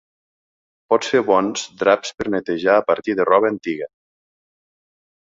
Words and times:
Pots 0.93 1.09
fer 1.15 1.19
bons 1.25 1.65
draps 1.81 2.15
per 2.21 2.25
netejar 2.35 2.77
a 2.77 2.85
partir 2.87 3.15
de 3.19 3.27
roba 3.29 3.51
antiga. 3.55 3.91